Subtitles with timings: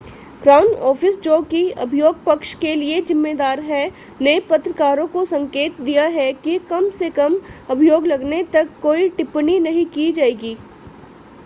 [0.43, 3.83] crown Office जो कि अभियोग पक्ष के लिए ज़िम्मेदार है
[4.21, 7.39] ने पत्रकारों को संकेत दिया है कि कम से कम
[7.69, 10.57] अभियोग लगने तक कोई टिप्पणी नहीं की जाएगी